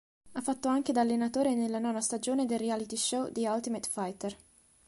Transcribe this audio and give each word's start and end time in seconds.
Ha 0.31 0.41
fatto 0.41 0.67
anche 0.67 0.91
da 0.91 1.01
allenatore 1.01 1.53
nella 1.53 1.77
nona 1.77 2.01
stagione 2.01 2.47
del 2.47 2.57
reality 2.57 2.97
show 2.97 3.31
"The 3.31 3.47
Ultimate 3.47 3.87
Fighter". 3.87 4.35